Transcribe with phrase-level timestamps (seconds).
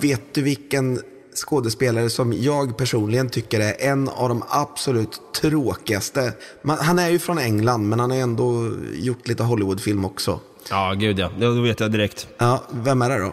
[0.00, 1.00] vet du vilken
[1.34, 6.32] skådespelare som jag personligen tycker är en av de absolut tråkigaste?
[6.62, 10.40] Man, han är ju från England, men han har ändå gjort lite Hollywoodfilm också.
[10.70, 11.30] Ja, gud ja.
[11.38, 12.28] Det då vet jag direkt.
[12.38, 13.32] Ja, vem är det då?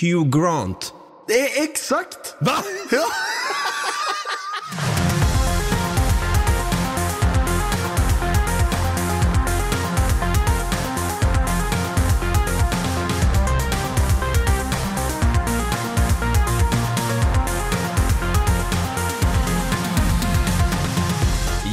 [0.00, 0.94] Hugh Grant.
[1.28, 2.34] Det är exakt!
[2.40, 2.52] Va?
[2.90, 3.04] Ja.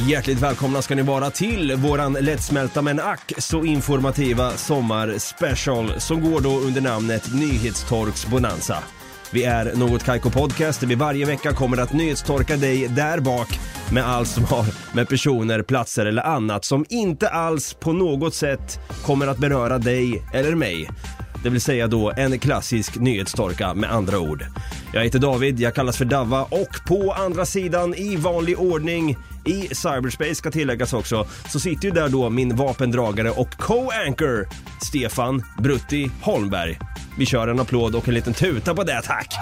[0.08, 6.40] Hjärtligt välkomna ska ni vara till våran lättsmälta men ack så informativa sommarspecial som går
[6.40, 8.78] då under namnet Nyhetstorks Bonanza.
[9.32, 13.60] Vi är Något Kaiko Podcast där vi varje vecka kommer att nyhetstorka dig där bak
[13.92, 18.80] med allt som har med personer, platser eller annat som inte alls på något sätt
[19.04, 20.88] kommer att beröra dig eller mig.
[21.42, 24.44] Det vill säga då en klassisk nyhetstorka med andra ord.
[24.92, 29.74] Jag heter David, jag kallas för Davva och på andra sidan i vanlig ordning i
[29.74, 34.48] cyberspace ska tilläggas också, så sitter ju där då min vapendragare och co-anchor
[34.84, 36.78] Stefan Brutti Holmberg.
[37.18, 39.34] Vi kör en applåd och en liten tuta på det, tack!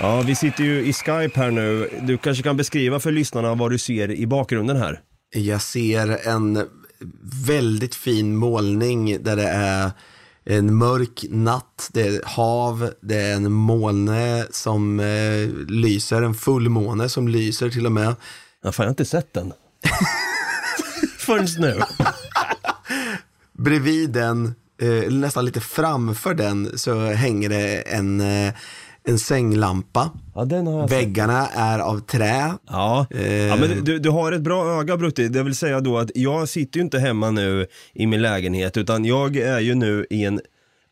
[0.00, 1.90] Ja, vi sitter ju i Skype här nu.
[2.02, 5.00] Du kanske kan beskriva för lyssnarna vad du ser i bakgrunden här?
[5.34, 6.66] Jag ser en
[7.46, 9.90] väldigt fin målning där det är
[10.44, 17.08] en mörk natt, det är hav, det är en måne som eh, lyser, en fullmåne
[17.08, 18.14] som lyser till och med.
[18.62, 19.52] Ja, fan, jag har inte sett den.
[21.18, 21.80] Förrän nu.
[23.52, 28.54] Bredvid den, eh, nästan lite framför den, så hänger det en, eh,
[29.08, 30.10] en sänglampa.
[30.34, 30.92] Ja, sett.
[30.92, 32.52] Väggarna är av trä.
[32.68, 33.32] Ja, Eh.
[33.46, 35.28] ja men du, du har ett bra öga Brutti.
[35.28, 39.04] Det vill säga då att jag sitter ju inte hemma nu i min lägenhet utan
[39.04, 40.40] jag är ju nu i en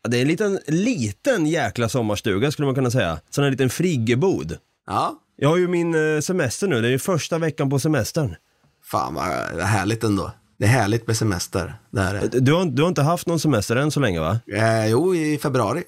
[0.09, 3.19] det är en liten, liten jäkla sommarstuga skulle man kunna säga.
[3.29, 4.57] Sån här liten friggebod.
[4.87, 8.35] Ja, Jag har ju min eh, semester nu, det är ju första veckan på semestern.
[8.83, 9.23] fan vad
[9.63, 10.31] härligt ändå.
[10.59, 11.73] Det är härligt med semester.
[11.91, 12.39] Det här är.
[12.39, 14.39] Du har, du har inte haft någon semester än så länge va?
[14.55, 15.83] Eh, jo, i februari.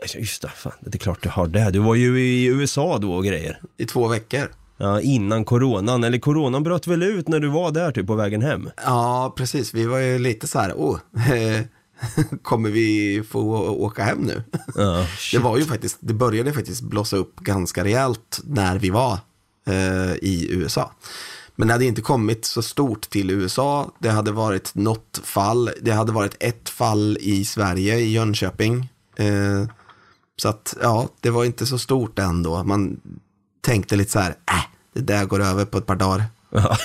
[0.00, 1.70] Ja, Just det, fan, det är klart du har det.
[1.70, 3.60] Du var ju i USA då och grejer.
[3.78, 4.50] I två veckor.
[4.76, 8.42] Ja, innan coronan, eller coronan bröt väl ut när du var där typ på vägen
[8.42, 8.70] hem?
[8.84, 9.74] Ja, precis.
[9.74, 10.98] Vi var ju lite så här, åh,
[11.32, 11.64] eh,
[12.42, 14.42] kommer vi få åka hem nu?
[14.74, 19.18] Ja, Det var ju faktiskt, det började faktiskt blossa upp ganska rejält när vi var
[19.66, 20.92] eh, i USA.
[21.56, 23.90] Men det hade inte kommit så stort till USA.
[23.98, 25.70] Det hade varit något fall.
[25.80, 28.88] Det hade varit ett fall i Sverige, i Jönköping.
[29.16, 29.66] Eh,
[30.40, 32.64] så att, ja, det var inte så stort ändå.
[32.64, 33.00] Man
[33.60, 34.64] tänkte lite så här, äh,
[34.94, 36.24] det där går över på ett par dagar.
[36.50, 36.76] Ja,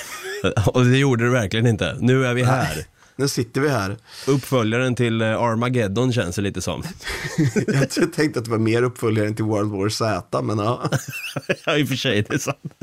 [0.65, 1.97] och det gjorde det verkligen inte.
[1.99, 2.85] Nu är vi här.
[3.15, 3.97] Nu sitter vi här.
[4.27, 6.83] Uppföljaren till eh, Armageddon känns det lite som.
[7.67, 10.89] Jag tänkte att det var mer uppföljaren till World War Z, men ja.
[11.65, 12.73] ja, i och för sig, det är sant.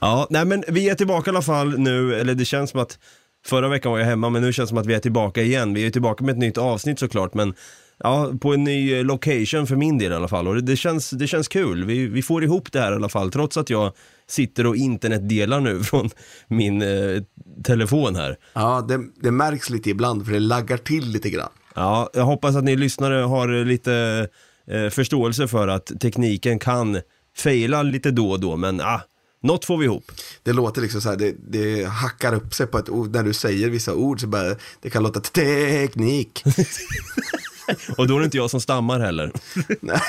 [0.00, 2.98] ja, nej men vi är tillbaka i alla fall nu, eller det känns som att
[3.46, 5.74] förra veckan var jag hemma, men nu känns det som att vi är tillbaka igen.
[5.74, 7.54] Vi är tillbaka med ett nytt avsnitt såklart, men
[8.02, 10.48] ja, på en ny eh, location för min del i alla fall.
[10.48, 11.84] Och det, det, känns, det känns kul.
[11.84, 13.92] Vi, vi får ihop det här i alla fall, trots att jag
[14.28, 16.10] sitter och internetdelar nu från
[16.48, 17.22] min eh,
[17.64, 18.36] telefon här.
[18.52, 21.50] Ja, det, det märks lite ibland, för det laggar till lite grann.
[21.74, 24.28] Ja, jag hoppas att ni lyssnare har lite
[24.70, 27.00] eh, förståelse för att tekniken kan
[27.36, 29.00] faila lite då och då, men ah,
[29.42, 30.12] något får vi ihop.
[30.42, 33.32] Det låter liksom så här, det, det hackar upp sig på ett ord, när du
[33.32, 36.44] säger vissa ord så bara, det kan låta teknik.
[37.98, 39.32] Och då är det inte jag som stammar heller.
[39.80, 40.00] Nej,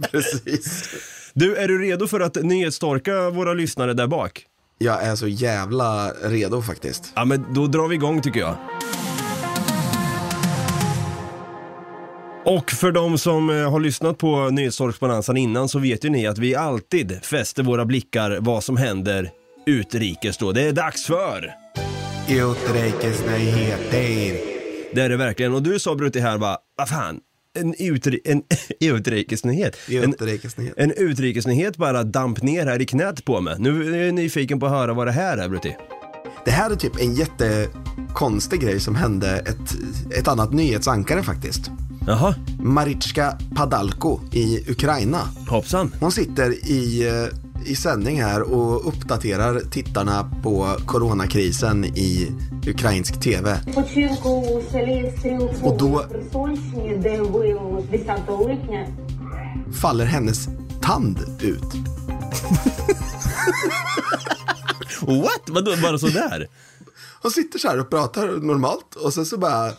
[0.10, 0.88] Precis.
[1.34, 4.44] Du, är du redo för att nyhetsstorka våra lyssnare där bak?
[4.78, 7.12] Jag är så jävla redo faktiskt.
[7.14, 8.56] Ja, men då drar vi igång tycker jag.
[12.44, 16.38] Och för de som eh, har lyssnat på Nyhetstorksbonanzan innan så vet ju ni att
[16.38, 19.30] vi alltid fäster våra blickar vad som händer
[19.66, 20.52] utrikes då.
[20.52, 21.54] Det är dags för!
[22.28, 24.57] Utrikesnyheter.
[24.92, 25.54] Det är det verkligen.
[25.54, 27.20] Och du sa Brutti här bara, vad fan,
[27.58, 28.42] en, utri en
[28.80, 29.76] utrikesnyhet.
[29.88, 30.74] En, Utrikesnyhet.
[30.76, 33.56] en utrikesnyhet bara damp ner här i knät på mig.
[33.58, 35.76] Nu är jag nyfiken på att höra vad det här är Brutti.
[36.44, 39.76] Det här är typ en jättekonstig grej som hände ett,
[40.18, 41.70] ett annat nyhetsankare faktiskt.
[42.06, 45.18] Jaha, Maritska Padalko i Ukraina.
[45.48, 45.92] hoppsan.
[46.00, 47.38] Hon sitter i, eh,
[47.68, 52.32] i sändning här och uppdaterar tittarna på coronakrisen i
[52.66, 53.60] ukrainsk TV.
[55.62, 56.04] Och då
[59.80, 60.48] faller hennes
[60.82, 61.74] tand ut.
[65.00, 65.42] What?
[65.46, 66.46] Vadå, bara sådär?
[67.22, 69.70] Hon sitter så här och pratar normalt och sen så bara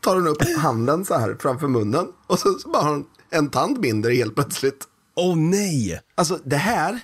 [0.00, 3.50] tar hon upp handen så här framför munnen och sen så bara har hon en
[3.50, 4.86] tand mindre helt plötsligt.
[5.16, 6.00] Åh nej!
[6.14, 7.00] Alltså det här,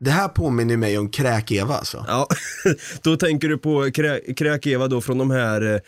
[0.00, 2.04] det här påminner mig om Kräk-Eva alltså.
[2.08, 2.28] Ja,
[3.02, 5.80] då tänker du på krä, Kräk-Eva då från de här, eh,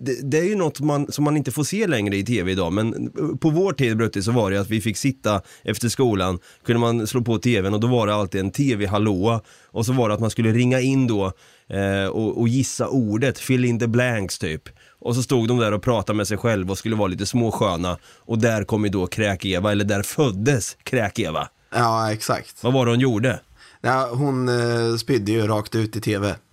[0.00, 2.72] det, det är ju något man, som man inte får se längre i tv idag,
[2.72, 6.80] men på vår tid Brutti så var det att vi fick sitta efter skolan, kunde
[6.80, 10.14] man slå på tvn och då var det alltid en tv-hallåa och så var det
[10.14, 11.32] att man skulle ringa in då
[11.68, 14.68] eh, och, och gissa ordet, fill in the blanks typ.
[15.04, 17.98] Och så stod de där och pratade med sig själva och skulle vara lite småsköna
[18.18, 21.48] och där kom ju då Kräk-Eva, eller där föddes Kräk-Eva.
[21.70, 22.64] Ja, exakt.
[22.64, 23.40] Vad var det hon gjorde?
[23.80, 26.36] Ja, hon eh, spydde ju rakt ut i tv.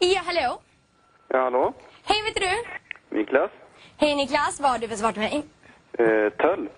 [0.00, 0.60] Ja, hallå?
[1.28, 1.74] Ja, hallå?
[2.04, 3.16] Hej, vet du?
[3.18, 3.50] Niklas?
[3.96, 5.44] Hej Niklas, vad har du för svar till mig?
[5.98, 6.70] Eh, tölp?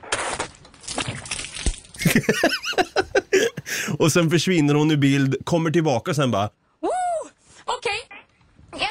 [3.99, 6.49] Och sen försvinner hon ur bild, kommer tillbaka sen bara
[6.81, 7.31] Woo!
[7.65, 8.01] Okej,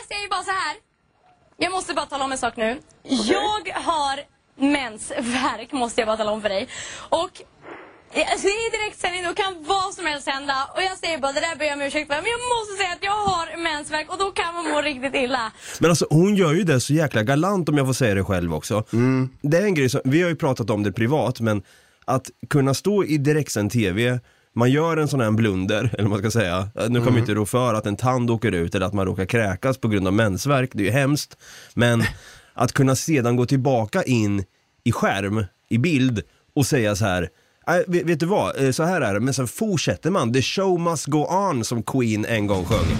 [0.10, 0.76] säger bara så här.
[1.60, 2.80] Jag måste bara tala om en sak nu.
[3.04, 4.20] Jag har
[4.56, 6.68] mensvärk, måste jag bara tala om för dig.
[7.10, 7.42] Och
[8.32, 10.56] Alltså, I direktsändning då kan vad som helst hända.
[10.76, 12.16] Och jag säger bara, det där ber jag om ursäkt för.
[12.16, 15.52] Men jag måste säga att jag har mensvärk och då kan man må riktigt illa.
[15.80, 18.54] Men alltså hon gör ju det så jäkla galant om jag får säga det själv
[18.54, 18.84] också.
[19.42, 21.64] Det är en grej som, vi har ju pratat om det privat, men
[22.06, 24.20] att kunna stå i direktsänd TV,
[24.60, 26.70] man gör en sån här blunder, eller vad man ska säga.
[26.76, 29.26] Nu kommer jag inte rå för att en tand åker ut eller att man råkar
[29.26, 31.38] kräkas på grund av mensvärk, det är ju hemskt.
[31.74, 32.04] Men
[32.54, 34.44] att kunna sedan gå tillbaka in
[34.84, 36.22] i skärm, i bild
[36.56, 37.30] och säga så här
[37.68, 40.34] "Nej, vet, vet du vad, Eh, så här är det, men sen fortsätter man.
[40.34, 42.98] The show must go on som Queen en gång sjöng.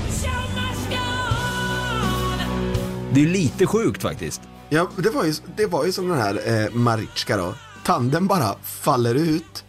[3.14, 4.42] Det är lite sjukt faktiskt.
[4.70, 7.54] Ja, det var ju, det var ju som den här eh, Marichka då.
[7.86, 9.64] Tanden bara faller ut.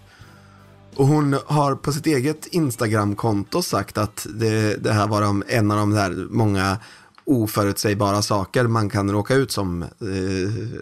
[0.97, 5.71] Och hon har på sitt eget Instagram-konto sagt att det, det här var de, en
[5.71, 6.79] av de där många
[7.25, 9.89] oförutsägbara saker man kan råka ut som eh,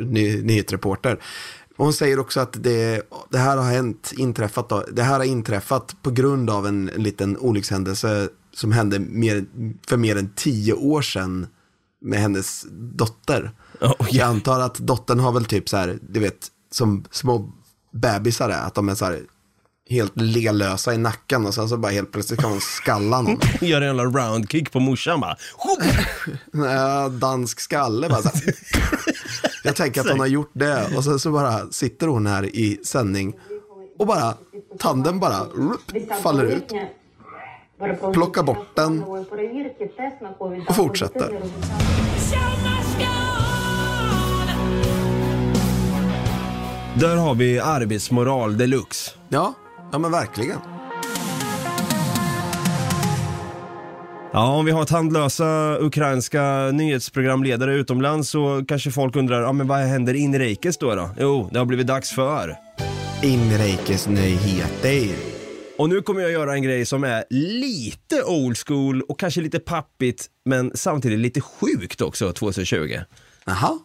[0.06, 1.20] ny, nyhetsreporter.
[1.76, 5.24] Och hon säger också att det, det här har hänt, inträffat då, det här har
[5.24, 9.44] inträffat på grund av en liten olyckshändelse som hände mer,
[9.86, 11.46] för mer än tio år sedan
[12.00, 13.52] med hennes dotter.
[13.80, 17.52] Ja, Jag antar att dottern har väl typ så här, du vet, som små
[17.92, 19.20] bebisar är, att de är så här
[19.88, 23.40] helt lelösa i nacken och sen så bara helt plötsligt kan de skalla någon.
[23.60, 25.36] Gör en jävla roundkick på morsan bara.
[27.08, 28.42] Dansk skalle bara så här.
[29.64, 32.80] Jag tänker att hon har gjort det och sen så bara sitter hon här i
[32.84, 33.34] sändning
[33.98, 34.34] och bara
[34.78, 36.72] tanden bara rup, faller ut.
[38.12, 39.02] Plockar bort den
[40.68, 41.42] och fortsätter.
[47.00, 49.10] Där har vi arbetsmoral deluxe.
[49.28, 49.54] Ja,
[49.92, 50.58] ja men verkligen.
[54.32, 59.78] Ja, om vi har tandlösa ukrainska nyhetsprogramledare utomlands så kanske folk undrar, ja men vad
[59.78, 61.10] händer inrikes då då?
[61.20, 62.56] Jo, det har blivit dags för.
[63.22, 65.16] Inrikesnyheter.
[65.78, 69.58] Och nu kommer jag göra en grej som är lite old school och kanske lite
[69.58, 72.98] pappigt, men samtidigt lite sjukt också 2020.
[73.44, 73.78] Jaha.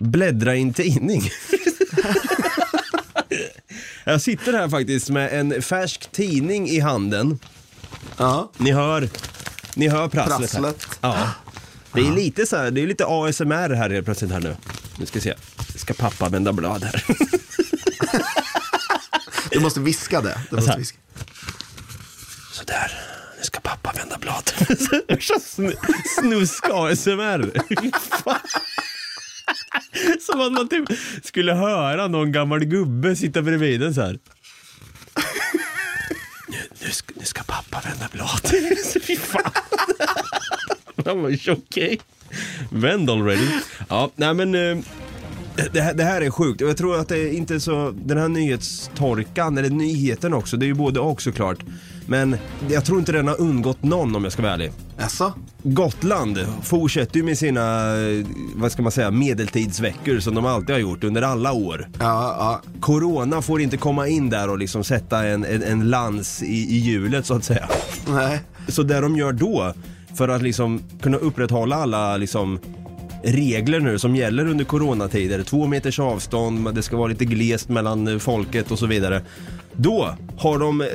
[0.00, 1.22] Bläddra i en tidning.
[4.04, 7.38] jag sitter här faktiskt med en färsk tidning i handen.
[8.16, 9.08] Ja, Ni hör,
[9.74, 10.60] ni hör prasslet, här.
[10.60, 10.98] prasslet.
[11.00, 11.30] Ja.
[11.92, 14.56] Det är lite så här, det är lite ASMR här helt plötsligt här nu.
[14.98, 15.34] Nu ska vi se.
[15.76, 17.04] Ska pappa vända blad här.
[19.50, 20.40] Du måste viska det.
[20.50, 20.98] Du måste viska.
[22.52, 23.00] Sådär,
[23.38, 24.42] nu ska pappa vända blad.
[24.58, 25.76] Sn-
[26.20, 27.50] Snusk ASMR.
[30.20, 30.84] Som att man typ
[31.22, 34.18] skulle höra någon gammal gubbe sitta bredvid en så här.
[36.48, 38.40] Nu, nu, ska, nu ska pappa vända blad.
[39.02, 39.52] Fy fan.
[41.06, 42.00] Han var okej.
[42.70, 43.48] Vänd already.
[43.88, 44.54] Ja, nej men.
[44.54, 44.84] eh,
[45.72, 48.18] Det här, det här är sjukt och jag tror att det är inte så, den
[48.18, 51.58] här nyhetstorkan, eller nyheten också, det är ju både och såklart.
[52.08, 52.36] Men
[52.68, 54.72] jag tror inte den har undgått någon om jag ska vara ärlig.
[54.98, 55.32] Jaså?
[55.62, 60.80] Gotland fortsätter ju med sina, eh, vad ska man säga, medeltidsveckor som de alltid har
[60.80, 61.88] gjort under alla år.
[61.98, 62.62] Ja, ja.
[62.80, 66.78] Corona får inte komma in där och liksom sätta en, en, en lans i, i
[66.78, 67.68] hjulet så att säga.
[68.08, 68.40] Nej.
[68.68, 69.74] Så det de gör då,
[70.14, 72.58] för att liksom kunna upprätthålla alla liksom
[73.22, 78.20] regler nu som gäller under coronatider, två meters avstånd, det ska vara lite glest mellan
[78.20, 79.22] folket och så vidare.
[79.72, 80.88] Då har de eh,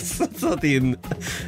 [0.40, 0.96] satt in,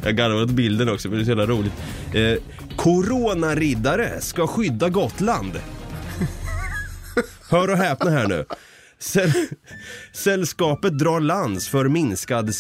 [0.04, 1.72] jag garvar åt bilden också men det är så jävla roligt.
[2.14, 2.34] Eh,
[2.76, 5.52] coronariddare ska skydda Gotland.
[7.50, 8.44] Hör och häpna här nu.
[8.98, 9.32] Säll,
[10.12, 12.54] sällskapet drar lans för minskad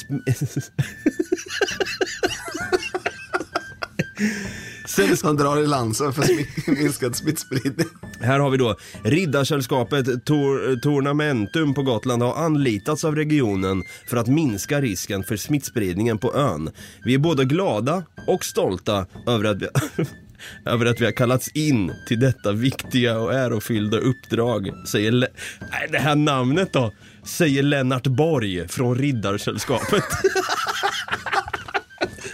[4.86, 5.38] Sällskapet...
[5.38, 6.26] drar i lansen för
[6.70, 7.88] minskad smittspridning.
[8.20, 14.26] Här har vi då Riddarsällskapet Tor Tornamentum på Gotland har anlitats av regionen för att
[14.26, 16.70] minska risken för smittspridningen på ön.
[17.04, 19.66] Vi är både glada och stolta över att vi
[20.66, 25.28] över att vi har kallats in till detta viktiga och ärofyllda uppdrag, säger Le-
[25.60, 26.92] Nej, det här namnet då,
[27.24, 30.04] säger Lennart Borg från Riddarsällskapet.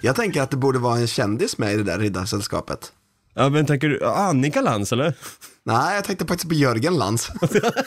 [0.05, 2.93] Jag tänker att det borde vara en kändis med i det där riddarsällskapet
[3.35, 5.15] ja, men tänker du, Annika Lantz eller?
[5.65, 7.29] Nej, jag tänkte faktiskt på Jörgen Lantz.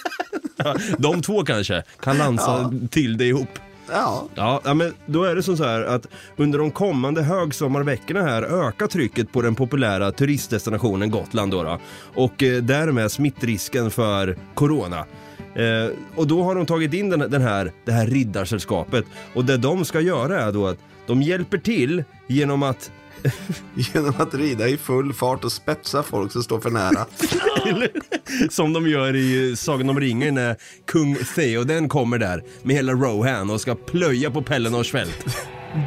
[0.98, 3.50] De två kanske kan lansa till det ihop.
[3.92, 8.22] ja, Ja, ja, men då är det som så här att under de kommande högsommarveckorna
[8.22, 11.80] här ökar trycket på den populära turistdestinationen Gotland då, då
[12.16, 15.06] och eh, därmed smittrisken för corona.
[15.56, 19.58] Eh, och då har de tagit in den, den här, det här riddarsällskapet och det
[19.58, 22.92] de ska göra är då att de hjälper till genom att
[23.76, 27.06] genom att rida i full fart och spetsa folk som står för nära.
[28.50, 30.56] Som de gör i Sagan om ringen när
[30.86, 35.26] kung Theoden kommer där med hela Rohan och ska plöja på Pelennors fält.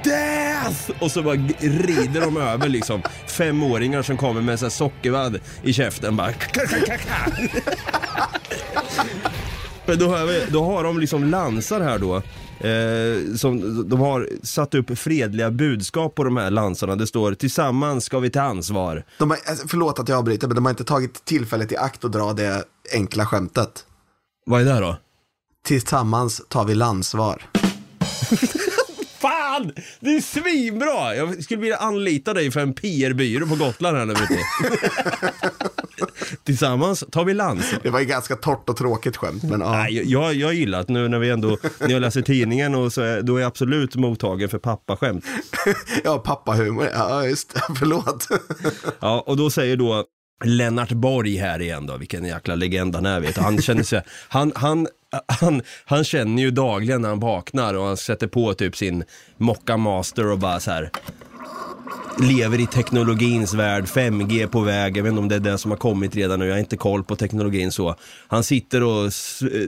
[0.04, 0.90] Death!
[1.00, 6.16] Och så bara rider de över liksom femåringar som kommer med en sockervadd i käften
[6.16, 6.32] bara.
[9.86, 12.22] Men då har, vi, då har de liksom lansar här då.
[12.60, 16.96] Eh, som, de har satt upp fredliga budskap på de här lansarna.
[16.96, 19.04] Det står tillsammans ska vi ta ansvar.
[19.18, 22.04] De har, alltså, förlåt att jag avbryter, men de har inte tagit tillfället i akt
[22.04, 23.84] att dra det enkla skämtet.
[24.46, 24.96] Vad är det då?
[25.64, 27.42] Tillsammans tar vi landsvar.
[29.20, 29.72] Fan!
[30.00, 31.16] Det är svinbra!
[31.16, 34.14] Jag skulle vilja anlita dig för en PR-byrå på Gotland här nu.
[36.44, 37.74] Tillsammans tar vi lans.
[37.82, 39.72] Det var ju ganska torrt och tråkigt skämt, men ja.
[39.72, 43.02] Nej, jag, jag gillar att nu när vi ändå, när jag läser tidningen och så
[43.02, 45.24] är, då är jag absolut mottagen för pappaskämt.
[46.04, 48.28] Ja, pappahumor, ja just det, förlåt.
[49.00, 50.04] Ja, och då säger då
[50.44, 53.40] Lennart Borg här igen då, vilken jäkla legend han är vet du.
[53.40, 54.86] Han känner sig, han, han,
[55.26, 59.04] han, han känner ju dagligen när han vaknar och han sätter på typ sin
[59.36, 60.90] Mocca Master och bara så här
[62.20, 65.70] lever i teknologins värld, 5G på väg, jag vet inte om det är det som
[65.70, 67.96] har kommit redan nu, jag har inte koll på teknologin så.
[68.28, 69.12] Han sitter och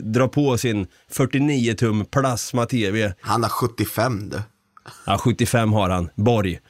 [0.01, 4.41] drar på sin 49 tum plasma-TV, Han har 75 du.
[5.07, 6.61] ja 75 har han, Borg.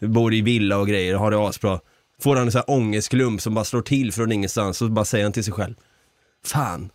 [0.00, 1.80] Bor i villa och grejer, har det asbra.
[2.22, 5.24] Får han en sån här ångestklump som bara slår till från ingenstans och bara säger
[5.24, 5.74] han till sig själv.
[6.44, 6.90] Fan,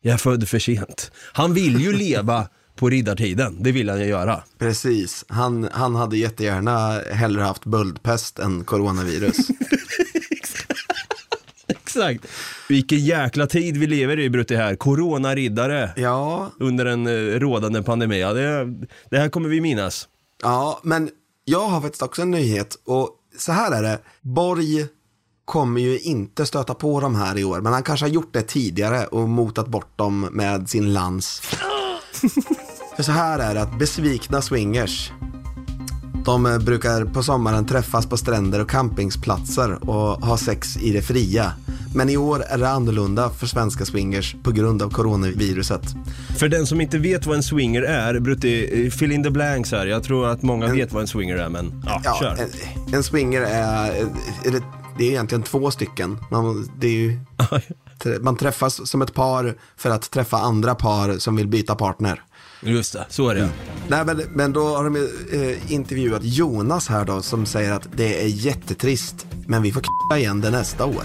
[0.00, 1.10] jag är född för sent.
[1.32, 4.42] Han vill ju leva på riddartiden, det vill han ju göra.
[4.58, 9.36] Precis, han, han hade jättegärna hellre haft böldpest än coronavirus.
[11.68, 12.26] Exakt.
[12.68, 14.76] Vilken jäkla tid vi lever i Brutti här.
[14.76, 18.20] Corona-riddare ja, under en eh, rådande pandemi.
[18.20, 18.64] Ja, det,
[19.10, 20.08] det här kommer vi minnas.
[20.42, 21.10] ja, men
[21.44, 23.98] jag har faktiskt också en nyhet och så här är det.
[24.20, 24.86] Borg
[25.44, 28.42] kommer ju inte stöta på de här i år, men han kanske har gjort det
[28.42, 31.40] tidigare och motat bort dem med sin lans.
[32.96, 35.12] För så här är det att besvikna swingers,
[36.24, 41.52] de brukar på sommaren träffas på stränder och campingsplatser och ha sex i det fria.
[41.94, 45.82] Men i år är det annorlunda för svenska swingers på grund av coronaviruset.
[46.38, 49.72] För den som inte vet vad en swinger är, Brutti, eh, fill in the blanks
[49.72, 49.86] här.
[49.86, 52.36] Jag tror att många vet vad en swinger är, men ja, Ja, kör.
[52.88, 53.90] en, en swinger är,
[54.44, 54.62] är det,
[54.98, 56.18] det är egentligen två stycken.
[56.30, 57.18] Man, det är ju,
[58.20, 62.22] man träffas som ett par för att träffa andra par som vill byta partner.
[62.62, 63.48] Just det, så är det.
[63.88, 68.24] Nej, men, men då har de eh, intervjuat Jonas här då som säger att det
[68.24, 71.00] är jättetrist, men vi får k***a igen det nästa år.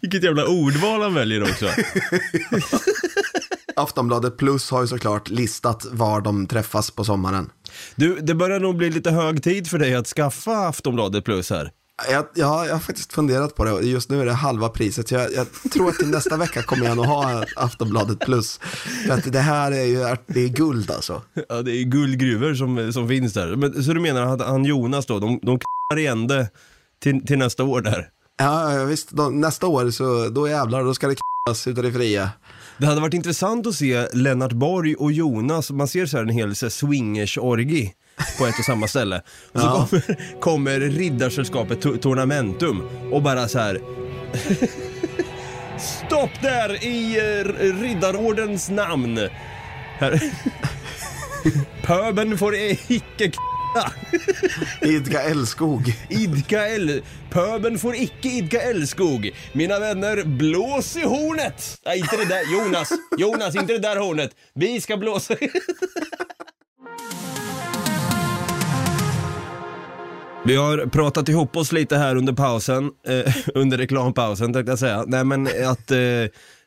[0.00, 1.66] Vilket jävla ordval han väljer också.
[3.76, 7.50] Aftonbladet Plus har ju såklart listat var de träffas på sommaren.
[7.94, 11.70] Du, det börjar nog bli lite hög tid för dig att skaffa Aftonbladet Plus här.
[12.10, 15.08] Jag, jag, jag har faktiskt funderat på det och just nu är det halva priset.
[15.08, 18.60] Så jag, jag tror att till nästa vecka kommer jag nog ha Aftonbladet Plus.
[19.06, 21.22] För att det här är ju det är guld alltså.
[21.48, 23.56] Ja, det är guldgruvor som, som finns där.
[23.56, 26.50] Men, så du menar att han Jonas då, de, de k***ar igen det
[27.02, 28.08] till, till nästa år där?
[28.38, 29.10] Ja, ja, visst.
[29.10, 32.30] Då, nästa år så då jävlar, då ska det k***as utav det fria.
[32.78, 36.30] Det hade varit intressant att se Lennart Borg och Jonas, man ser så här en
[36.30, 37.92] hel swingers-orgi
[38.38, 39.22] på ett och samma ställe.
[39.52, 39.88] Och så Ja.
[39.90, 43.80] kommer, kommer riddarsällskapet To- Tornamentum och bara så här.
[45.78, 47.44] Stopp där i eh,
[47.82, 49.28] riddarordens namn.
[49.98, 50.22] Här.
[51.82, 52.54] Pöben får
[52.88, 53.90] icke k***a.
[54.80, 55.94] Idka älskog.
[56.08, 57.02] Idka eld...
[57.30, 59.30] Pöben får icke idka älskog.
[59.52, 61.80] Mina vänner, blås i hornet!
[61.86, 62.52] Nej, inte det där.
[62.52, 64.30] Jonas, Jonas, inte det där hornet.
[64.54, 65.34] Vi ska blåsa
[70.44, 75.04] Vi har pratat ihop oss lite här under pausen, eh, under reklampausen tänkte jag säga.
[75.06, 75.98] Nej men att eh,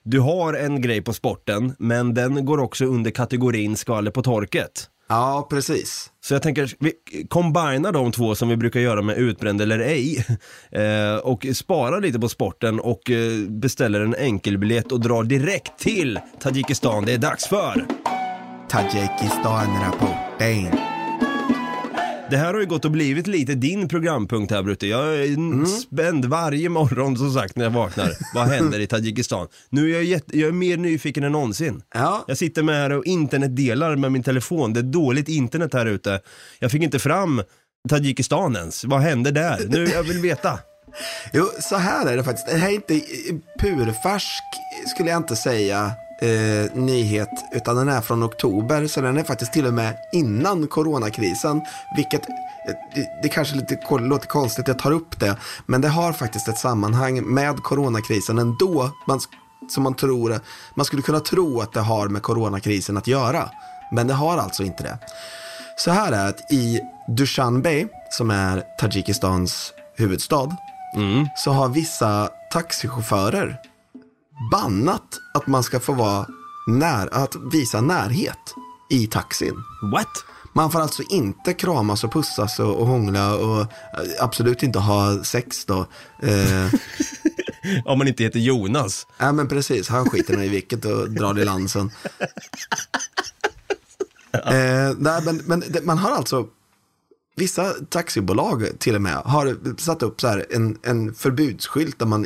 [0.03, 4.89] du har en grej på sporten, men den går också under kategorin skvaller på torket.
[5.09, 6.11] Ja, precis.
[6.25, 6.93] Så jag tänker, vi
[7.29, 10.25] combinar de två som vi brukar göra med utbränd eller ej
[10.71, 16.19] eh, och sparar lite på sporten och eh, beställer en enkelbiljett och drar direkt till
[16.39, 17.05] Tadzjikistan.
[17.05, 17.85] Det är dags för!
[18.69, 20.94] Tadzjikistan-rapporten.
[22.29, 24.87] Det här har ju gått och blivit lite din programpunkt här Brutte.
[24.87, 28.11] Jag är spänd varje morgon som sagt när jag vaknar.
[28.33, 29.47] Vad händer i Tadzjikistan?
[29.69, 31.81] Nu är jag, jätte, jag är mer nyfiken än någonsin.
[31.93, 34.73] Ja, Jag sitter med här och internetdelar med min telefon.
[34.73, 36.21] Det är dåligt internet här ute.
[36.59, 37.41] Jag fick inte fram
[37.89, 38.85] Tadzjikistan ens.
[38.85, 39.65] Vad hände där?
[39.67, 40.59] Nu, jag vill veta.
[41.33, 42.47] jo, så här är det faktiskt.
[42.47, 43.01] Det här är inte
[43.59, 44.43] purfärsk,
[44.95, 45.91] skulle jag inte säga,
[46.21, 50.67] eh, nyhet, utan den är från oktober, så den är faktiskt till och med innan
[50.67, 51.61] coronakrisen,
[51.95, 55.87] vilket eh, det, det kanske lite, låter konstigt att jag tar upp det, men det
[55.87, 59.19] har faktiskt ett sammanhang med coronakrisen ändå, man,
[59.69, 60.39] som man tror,
[60.75, 63.49] man skulle kunna tro att det har med coronakrisen att göra,
[63.91, 64.97] men det har alltså inte det.
[65.77, 70.57] Så här är att i Dushanbe, som är Tadzjikistans huvudstad,
[71.35, 73.57] så har vissa taxichaufförer
[74.51, 76.27] bannat att man ska få vara
[76.67, 78.55] när, att visa närhet
[78.89, 79.55] i taxin.
[79.91, 80.25] What?
[80.53, 83.67] Man får alltså inte kramas och pussas och, och hångla och eh,
[84.19, 85.85] absolut inte ha sex då.
[86.21, 86.73] Eh,
[87.85, 89.07] Om man inte heter Jonas.
[89.17, 91.91] ja men precis, han skiter i vilket och drar i lansen.
[94.45, 96.47] Eh, nej, men, men det, man har alltså,
[97.35, 102.21] vissa taxibolag till och med har satt upp så här en, en förbudsskylt där, man,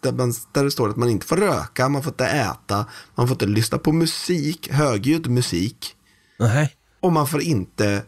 [0.00, 3.28] där, man, där det står att man inte får röka, man får inte äta, man
[3.28, 5.96] får inte lyssna på musik, högljudd musik
[6.38, 6.76] Nej.
[7.00, 8.02] och man får inte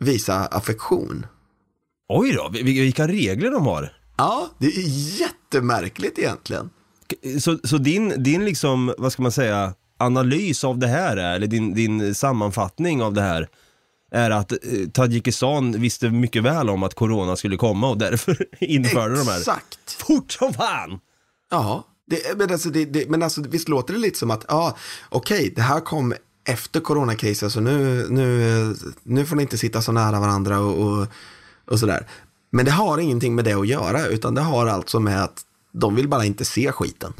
[0.00, 1.26] visa affektion.
[2.08, 3.92] Oj då, vil- vilka regler de har.
[4.16, 6.70] Ja, det är jättemärkligt egentligen.
[7.40, 11.46] Så, så din, din liksom, vad ska man säga, analys av det här är, eller
[11.46, 13.48] din, din sammanfattning av det här
[14.10, 14.58] är att eh,
[14.92, 19.38] Tadzjikistan visste mycket väl om att corona skulle komma och därför införde de här.
[19.38, 20.02] Exakt.
[20.02, 20.98] Fort som fan!
[21.50, 24.76] Ja, det, men, alltså, det, det, men alltså visst låter det lite som att, ja,
[25.08, 26.14] okej, det här kom
[26.48, 31.06] efter coronakrisen, så nu, nu, nu får ni inte sitta så nära varandra och, och,
[31.70, 32.06] och sådär.
[32.50, 35.42] Men det har ingenting med det att göra, utan det har alltså med att
[35.72, 37.12] de vill bara inte se skiten.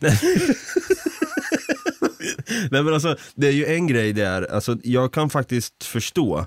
[2.70, 6.46] Nej men alltså, det är ju en grej där, alltså jag kan faktiskt förstå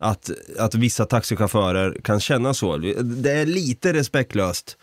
[0.00, 2.76] att, att vissa taxichaufförer kan känna så.
[3.02, 4.76] Det är lite respektlöst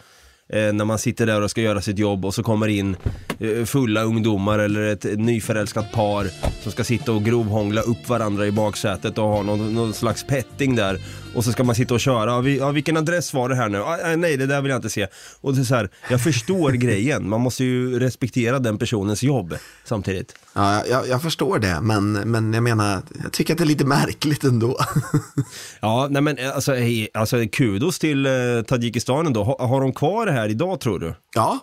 [0.49, 2.97] eh, när man sitter där och ska göra sitt jobb och så kommer in
[3.39, 6.27] eh, fulla ungdomar eller ett nyförälskat par
[6.63, 10.75] som ska sitta och grovhångla upp varandra i baksätet och ha någon, någon slags petting
[10.75, 10.99] där.
[11.35, 13.69] Och så ska man sitta och köra, ja, vi, ja, vilken adress var det här
[13.69, 13.81] nu?
[13.81, 15.07] Ah, nej, det där vill jag inte se.
[15.41, 19.55] Och det är så här, jag förstår grejen, man måste ju respektera den personens jobb
[19.83, 20.35] samtidigt.
[20.53, 23.85] Ja, jag, jag förstår det, men, men jag menar, jag tycker att det är lite
[23.85, 24.77] märkligt ändå.
[25.81, 28.31] Ja, nej men alltså, hej, alltså kudos till eh,
[28.67, 29.43] Tadzjikistan ändå.
[29.43, 31.13] Har, har de kvar det här idag tror du?
[31.33, 31.59] ja,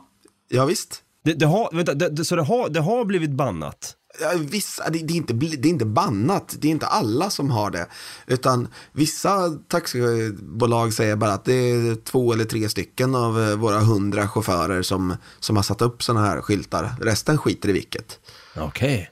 [0.48, 1.02] ja visst.
[1.24, 3.96] Det, det har, vänta, det, så det har, det har blivit bannat?
[4.38, 7.70] Vissa, det, det, är inte, det är inte bannat, det är inte alla som har
[7.70, 7.86] det.
[8.26, 13.78] Utan vissa taxibolag säger bara att det är två eller tre stycken av eh, våra
[13.78, 16.94] hundra chaufförer som, som har satt upp sådana här skyltar.
[17.00, 18.18] Resten skiter i vilket.
[18.56, 19.10] Okej.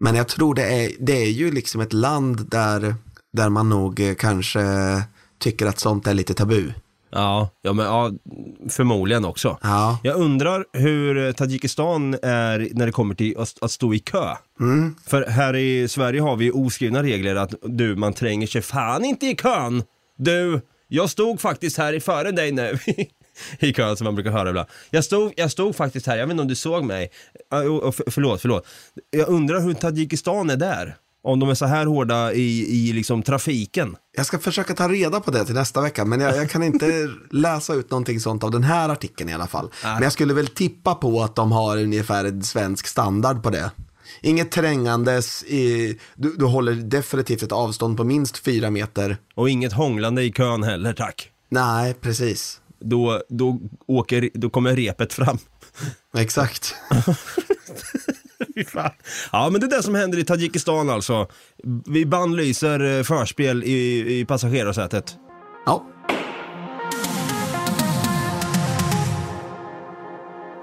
[0.00, 2.94] Men jag tror det är, det är ju liksom ett land där,
[3.32, 4.62] där man nog eh, kanske
[5.38, 6.72] tycker att sånt är lite tabu.
[7.10, 8.10] Ja, ja, men ja,
[8.68, 9.58] förmodligen också.
[9.62, 14.34] Ja, Jag undrar hur Tadzjikistan är när det kommer till att, att stå i kö.
[15.06, 19.26] För här i Sverige har vi oskrivna regler att du, man tränger sig fan inte
[19.26, 19.82] i kön.
[20.18, 22.78] Du, jag stod faktiskt här i före dig nu.
[23.58, 24.68] I kön som man brukar höra ibland.
[24.90, 27.10] Jag stod, jag stod faktiskt här, jag vet inte om du såg mig.
[27.50, 28.66] För- Förlåt, förlåt.
[29.10, 30.96] Jag undrar hur Tadzjikistan är där.
[31.26, 33.96] Om de är så här hårda i, i liksom trafiken.
[34.16, 37.10] jag ska försöka ta reda på det till nästa vecka, men jag, jag kan inte
[37.30, 39.70] läsa ut någonting sånt av den här artikeln i alla fall.
[39.82, 43.70] Men jag skulle väl tippa på att de har ungefär en svensk standard på det.
[44.20, 49.16] Inget trängandes, i, du, du håller definitivt ett avstånd på minst fyra meter.
[49.34, 51.30] Och inget hånglande i kön heller, tack.
[51.48, 52.60] Nej, precis.
[52.80, 55.38] Då, då, åker, då kommer repet fram.
[56.16, 56.74] Exakt.
[59.32, 61.26] Ja, men det är det som händer i Tadzjikistan alltså.
[61.86, 65.16] Vi bannlyser eh, förspel i, i passagerarsätet.
[65.66, 65.84] Ja,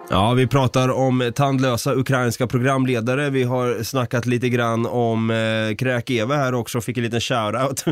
[0.10, 3.29] Ja, vi pratar om tandlösa ukrainska programledare.
[3.29, 7.84] Vi har snackat lite grann om eh, Kräk-Eva här också, fick en liten shoutout.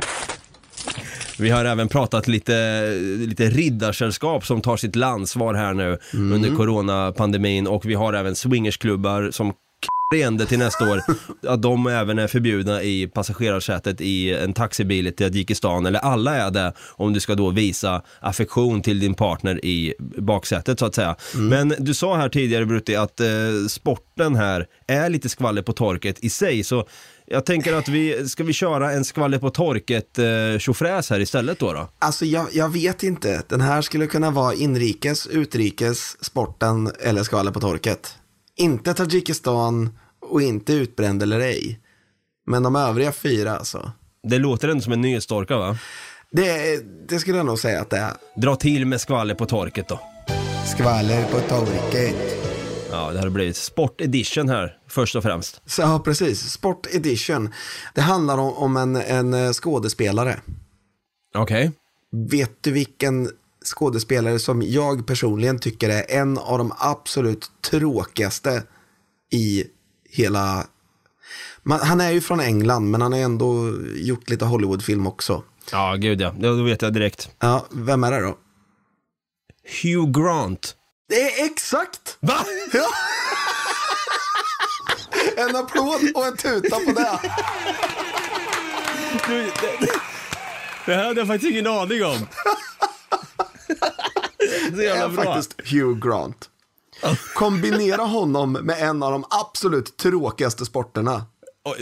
[1.40, 2.86] Vi har även pratat lite,
[3.18, 6.32] lite riddarsällskap som tar sitt landsvar här nu Mm.
[6.34, 9.54] under coronapandemin och vi har även swingersklubbar som
[10.13, 11.02] ände till nästa år,
[11.47, 16.52] att de även är förbjudna i passagerarsätet i en taxibil i Tadzjikistan, eller alla är
[16.52, 21.15] det om du ska då visa affektion till din partner i baksätet så att säga.
[21.36, 23.28] Men du sa här tidigare Brutti att eh,
[23.69, 26.88] sporten här är lite skvaller på torket i sig, så
[27.26, 31.60] jag tänker att vi, ska vi köra en skvaller på torket eh, tjofräs här istället
[31.60, 31.74] då?
[31.74, 31.89] då?
[32.00, 33.43] Alltså jag, jag vet inte.
[33.47, 38.15] Den här skulle kunna vara inrikes, utrikes, sporten eller skvaller på torket.
[38.62, 41.80] Inte Tadzjikistan och inte utbränd eller ej.
[42.45, 43.91] Men de övriga fyra alltså.
[44.24, 45.78] Det låter ändå som en nyhetstorka va?
[46.32, 48.13] Det, det skulle jag nog säga att det är.
[48.36, 50.00] Dra till med skvaller på torket då.
[50.65, 52.38] Skvaller på torket.
[52.91, 55.62] Ja, det har blivit sport edition här först och främst.
[55.65, 56.52] Så, ja, precis.
[56.52, 57.54] Sport edition.
[57.93, 60.39] Det handlar om, om en, en eh, skådespelare.
[61.36, 61.71] Okej.
[62.12, 63.30] Vet du vilken
[63.65, 68.63] skådespelare som jag personligen tycker är en av de absolut tråkigaste
[69.32, 69.63] i
[70.10, 70.65] hela...
[71.63, 75.43] Man, han är ju från England, men han har ändå gjort lite Hollywoodfilm också.
[75.71, 76.34] Ja, gud ja.
[76.39, 77.30] Då vet jag direkt.
[77.39, 78.38] Ja, vem är det då?
[79.84, 80.76] Hugh Grant.
[81.10, 82.17] Det är exakt!
[82.19, 82.45] Va?
[82.74, 82.88] Ja.
[85.38, 87.19] En applåd och en tuta på det.
[89.28, 89.91] Du, det,
[90.86, 92.17] det här hade jag faktiskt ingen aning om.
[94.72, 95.24] Det är bra.
[95.24, 96.50] faktiskt Hugh Grant.
[97.36, 101.26] Kombinera honom med en av de absolut tråkigaste sporterna.
[101.64, 101.76] Och,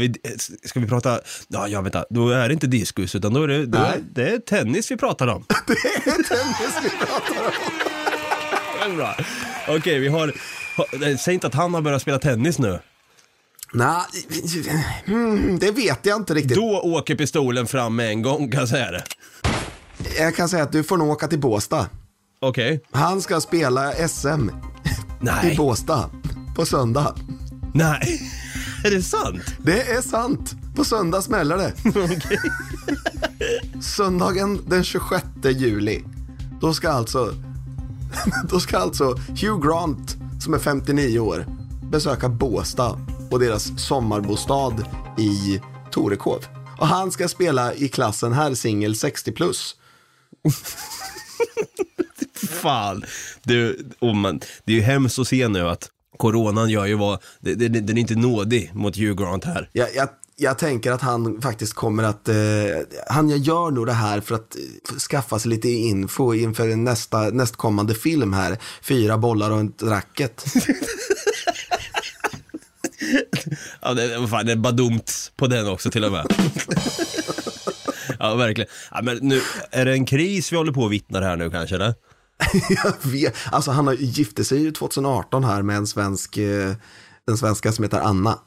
[0.00, 0.14] vi,
[0.64, 3.66] ska vi prata, ja, ja vänta, då är det inte diskus utan då är det,
[3.66, 5.44] då är, det är tennis vi pratar om.
[5.66, 7.52] Det är tennis vi pratar
[8.88, 8.96] om.
[8.96, 9.16] Bra.
[9.68, 10.32] Okej, vi har,
[10.76, 12.78] ha- säg inte att han har börjat spela tennis nu.
[13.72, 14.02] Nej,
[15.06, 16.56] mm, det vet jag inte riktigt.
[16.56, 19.04] Då åker pistolen fram med en gång kan jag säga det.
[20.18, 21.86] Jag kan säga att du får nog åka till Båstad.
[22.40, 22.84] Okej.
[22.90, 24.52] Han ska spela SM i
[25.20, 26.10] Nej, Båstad
[26.56, 27.14] på söndag.
[27.74, 28.32] nej.
[28.84, 29.42] Är det sant?
[29.58, 30.54] Det är sant.
[30.76, 31.72] På söndag smäller det.
[33.82, 36.04] Söndagen den 26 juli.
[36.60, 37.34] Då ska alltså,
[38.50, 41.46] då ska alltså Hugh Grant, som är 59 år,
[41.90, 42.98] besöka Båstad
[43.30, 44.74] och deras sommarbostad
[45.18, 46.44] i Torekov.
[46.78, 49.76] Och han ska spela i klassen herrsingel 60 plus.
[52.62, 53.04] Fan.
[53.42, 57.22] Du, oh man, det är ju hemskt att se nu att coronan gör ju vad,
[57.40, 59.70] det, det, den är inte nådig mot Hugh Grant här.
[59.72, 62.34] Jag, jag, jag tänker att han faktiskt kommer att, eh,
[63.08, 67.94] han gör nog det här för att eh, skaffa sig lite info inför nästa, nästkommande
[67.94, 68.58] film här.
[68.82, 70.44] Fyra bollar och ett racket.
[73.80, 75.04] Ja, det, fan, det är bara dumt
[75.36, 76.26] på den också till och med.
[78.18, 78.70] ja, verkligen.
[78.90, 79.40] Ja, men nu,
[79.70, 81.94] är det en kris vi håller på att vittna här nu kanske, eller?
[82.68, 86.74] Jag vet, alltså han har gifte sig ju 2018 här med en svensk, eh,
[87.30, 88.38] en svenska som heter Anna.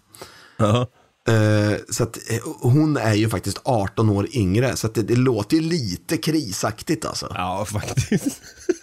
[0.57, 0.87] Ja.
[1.27, 5.15] Eh, så att eh, hon är ju faktiskt 18 år yngre, så att det, det
[5.15, 7.31] låter ju lite krisaktigt alltså.
[7.35, 8.41] Ja, faktiskt.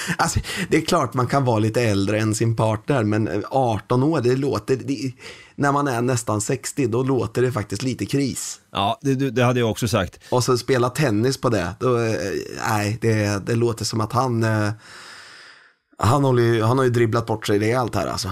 [0.18, 0.40] alltså.
[0.68, 4.20] Det är klart man kan vara lite äldre än sin partner, men eh, 18 år,
[4.20, 5.12] det låter, det,
[5.54, 8.60] när man är nästan 60, då låter det faktiskt lite kris.
[8.72, 10.18] Ja, det, det det hade jag också sagt.
[10.30, 12.12] Och så spela tennis på det, då, eh,
[12.68, 14.70] nej, det, det låter som att han, eh,
[15.98, 18.30] han, håller ju, han har ju dribblat bort sig rejält här alltså.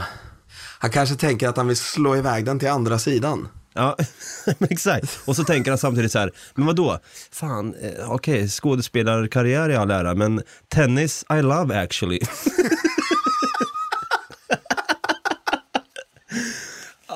[0.81, 3.49] Han kanske tänker att han vill slå iväg den till andra sidan.
[3.79, 3.97] Ja,
[4.59, 5.19] men exakt.
[5.25, 6.99] Och så tänker han samtidigt så här, men vad då?
[7.33, 12.21] Fan, eh, okej, skådespelarkarriär i all ära, men tennis I love actually.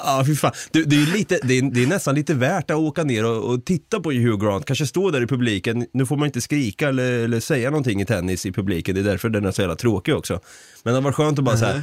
[0.05, 0.53] Ja, fy fan.
[0.71, 3.25] Du, det, är ju lite, det, är, det är nästan lite värt att åka ner
[3.25, 5.87] och, och titta på Hugh Grant, kanske stå där i publiken.
[5.93, 9.05] Nu får man inte skrika eller, eller säga någonting i tennis i publiken, det är
[9.05, 10.41] därför den är så jävla tråkig också.
[10.83, 11.83] Men det var skönt att bara säga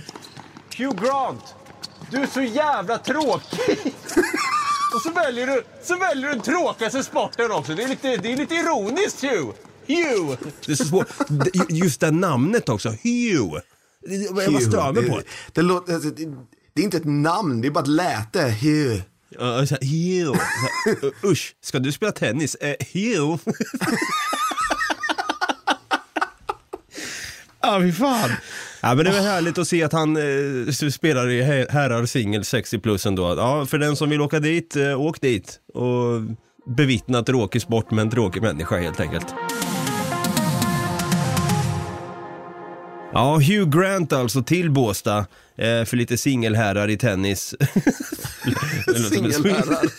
[0.77, 1.55] Hugh Grant,
[2.11, 3.93] du är så jävla tråkig!
[4.95, 7.75] Och så väljer du, så väljer du den tråkigaste sporten också.
[7.75, 9.49] Det är lite, det är lite ironiskt Hugh.
[9.87, 10.37] Hugh.
[10.65, 11.07] Det är så svårt.
[11.27, 13.59] Det- Just det namnet också, Hugh.
[14.33, 15.21] Bara stör mig på det.
[15.23, 15.25] det.
[15.53, 16.25] Det, låter, alltså, det.
[16.73, 18.41] Det är inte ett namn, det är bara ett läte.
[18.61, 19.01] Hugh.
[19.39, 19.67] Här, Hugh.
[19.67, 19.75] Så
[21.01, 22.55] här, Usch, ska du spela tennis?
[22.55, 23.37] Eh, Hugh.
[27.61, 28.29] Ja, fy fan.
[28.81, 32.45] Ja, men det väl härligt att se att han eh, spelar i her- herrar singel
[32.45, 33.35] 60 plus ändå.
[33.37, 36.21] Ja, för den som vill åka dit, eh, åk dit och
[36.75, 39.25] bevittna tråkig sport med en tråkig människa helt enkelt.
[43.13, 45.17] Ja, Hugh Grant alltså till Båstad
[45.57, 47.55] eh, för lite singelherrar i tennis.
[49.09, 49.79] Singelherrar.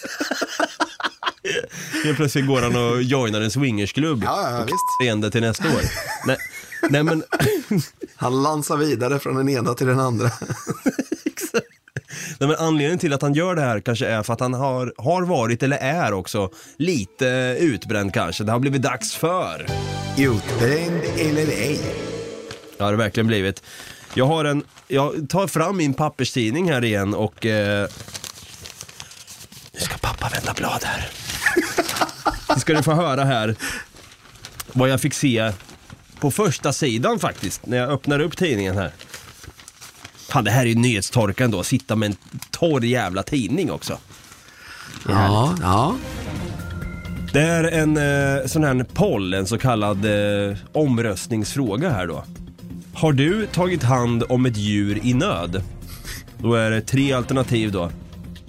[2.05, 4.23] Helt plötsligt går han och joinar en swingersklubb.
[4.25, 5.03] Ja, ja, och visst.
[5.03, 5.81] igen det till nästa år.
[6.27, 6.37] Nej,
[6.88, 7.22] nej men,
[8.16, 10.24] Han lansar vidare från den ena till den andra.
[12.38, 14.94] nej men anledningen till att han gör det här kanske är för att han har,
[14.96, 18.44] har varit, eller är också, lite utbränd kanske.
[18.44, 19.66] Det har blivit dags för.
[20.18, 21.80] Utbränd eller ej.
[22.78, 23.62] Det har det verkligen blivit.
[24.14, 27.88] Jag har en, jag tar fram min papperstidning här igen och eh,
[29.72, 31.10] nu ska pappa vända blad här.
[32.54, 33.56] Nu ska du få höra här
[34.72, 35.52] vad jag fick se
[36.20, 38.90] på första sidan faktiskt, när jag öppnar upp tidningen här.
[40.28, 42.16] Fan det här är ju nyhetstorkan då, sitta med en
[42.50, 43.98] torr jävla tidning också.
[45.09, 45.94] Ja, ja.
[47.33, 52.24] Det är en eh, sån här poll, en så kallad eh, omröstningsfråga här då.
[52.94, 55.62] Har du tagit hand om ett djur i nöd?
[56.38, 57.90] Då är det tre alternativ då.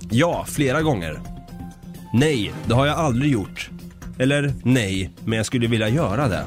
[0.09, 1.19] Ja, flera gånger.
[2.13, 3.69] Nej, det har jag aldrig gjort.
[4.19, 6.45] Eller nej, men jag skulle vilja göra det.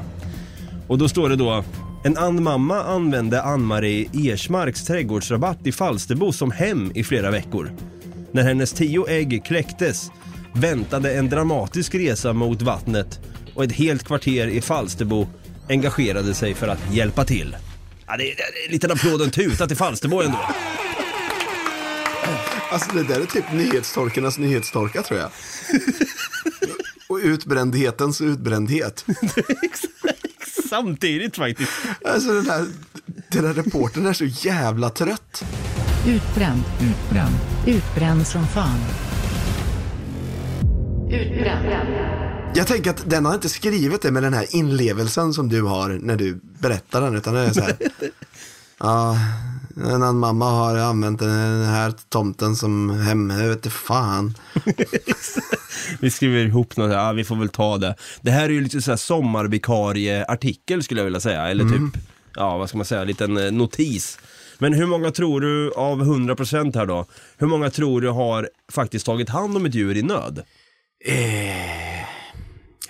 [0.87, 1.63] Och då står det då
[2.03, 7.71] en Ann-mamma använde Ann-Marie Ersmarks trädgårdsrabatt i Falsterbo som hem i flera veckor.
[8.31, 10.11] När hennes tio ägg kläcktes
[10.53, 13.19] väntade en dramatisk resa mot vattnet
[13.55, 15.27] och ett helt kvarter i Falsterbo
[15.69, 17.55] engagerade sig för att hjälpa till.
[18.07, 20.39] Ja, det är, det är en liten applåd och en tuta till Falsterbo ändå.
[22.71, 25.29] Alltså det där är typ nyhetstorkarnas nyhetstorka tror jag.
[27.07, 29.05] Och utbrändhetens utbrändhet.
[30.69, 31.71] Samtidigt faktiskt.
[32.05, 32.65] Alltså den där,
[33.29, 35.43] den där reportern är så jävla trött.
[36.07, 37.35] Utbränd, utbränd,
[37.67, 38.79] utbränd som fan.
[41.11, 41.65] Utbränd.
[42.55, 45.89] Jag tänker att den har inte skrivit det med den här inlevelsen som du har
[45.89, 47.77] när du berättar den, utan det är så här.
[48.77, 49.17] Ja,
[49.75, 54.37] en annan mamma har använt den här tomten som hem, jag vet inte fan.
[55.99, 57.95] Vi skriver ihop något, ja vi får väl ta det.
[58.21, 62.03] Det här är ju lite så här sommarvikarie-artikel skulle jag vilja säga, eller typ,
[62.35, 64.19] ja vad ska man säga, en liten eh, notis.
[64.57, 67.05] Men hur många tror du av 100% här då,
[67.37, 70.43] hur många tror du har faktiskt tagit hand om ett djur i nöd?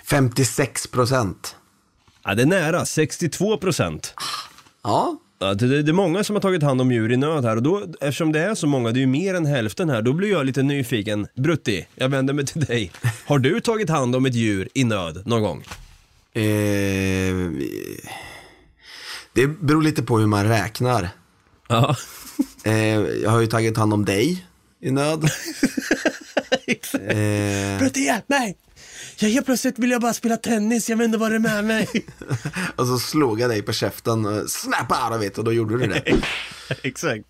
[0.08, 1.56] 56 procent.
[2.24, 4.12] Ja, det är nära, 62%.
[4.82, 7.56] Ja, Ja, det, det är många som har tagit hand om djur i nöd här
[7.56, 10.12] och då, eftersom det är så många, det är ju mer än hälften här, då
[10.12, 11.26] blir jag lite nyfiken.
[11.34, 12.92] Brutti, jag vänder mig till dig.
[13.26, 15.64] Har du tagit hand om ett djur i nöd någon gång?
[16.32, 17.36] eh,
[19.32, 21.08] det beror lite på hur man räknar.
[21.68, 21.96] Ja.
[22.64, 24.46] Eh, jag har ju tagit hand om dig
[24.80, 25.24] i nöd.
[26.92, 28.56] eh, Brutti, hjälp mig!
[29.18, 31.64] Jag helt plötsligt vill jag bara spela tennis, jag vet inte vad det är med
[31.64, 31.88] mig.
[32.76, 35.78] och så slog jag dig på käften, och snap out of it, och då gjorde
[35.78, 36.02] du det.
[36.82, 37.24] Exakt.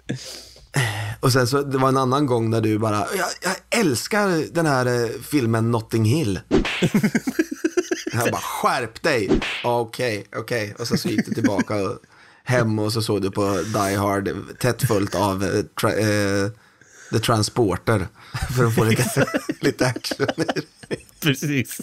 [1.21, 4.67] Och sen så, det var en annan gång när du bara, jag, jag älskar den
[4.67, 6.41] här eh, filmen Notting Hill.
[8.13, 9.41] jag bara, skärp dig.
[9.65, 10.75] Okej, okej.
[10.79, 11.99] Och så, så gick du tillbaka och
[12.45, 16.51] hem och så såg du på Die Hard tätt följt av eh, eh,
[17.11, 18.09] The Transporter.
[18.57, 19.27] För att få lite,
[19.61, 20.45] lite action i
[20.89, 20.97] det.
[21.21, 21.81] Precis.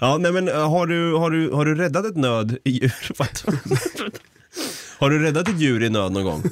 [0.00, 2.92] Ja, nej men eh, har du, har du, har du räddat ett nöd i djur?
[4.98, 6.42] har du räddat ett djur i nöd någon gång?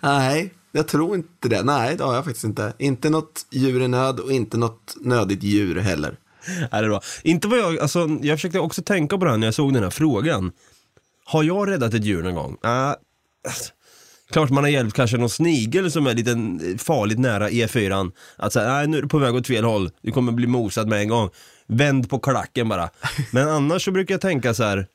[0.00, 1.62] Nej, jag tror inte det.
[1.62, 2.72] Nej, det har jag faktiskt inte.
[2.78, 6.16] Inte något djur i nöd och inte något nödigt djur heller.
[6.70, 7.00] Är det bra?
[7.22, 9.82] Inte vad jag, alltså, jag försökte också tänka på det här när jag såg den
[9.82, 10.52] här frågan.
[11.24, 12.56] Har jag räddat ett djur någon gång?
[12.64, 12.92] Äh,
[14.30, 18.12] klart man har hjälpt kanske någon snigel som är lite eh, farligt nära E4.
[18.36, 20.88] Att säga, nej nu är du på väg åt fel håll, du kommer bli mosad
[20.88, 21.30] med en gång.
[21.66, 22.90] Vänd på klacken bara.
[23.30, 24.86] Men annars så brukar jag tänka så här.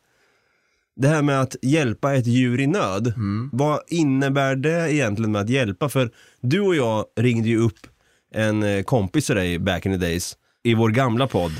[0.95, 3.13] Det här med att hjälpa ett djur i nöd,
[3.51, 5.89] vad innebär det egentligen med att hjälpa?
[5.89, 6.11] För
[6.41, 7.87] du och jag ringde ju upp
[8.33, 11.51] en eh, kompis till dig back in the days i vår gamla podd.